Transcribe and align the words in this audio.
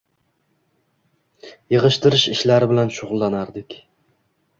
Yig‘ishtirish 1.73 2.23
ishlari 2.37 2.69
bilan 2.73 2.91
shug‘ullanardik. 2.97 3.77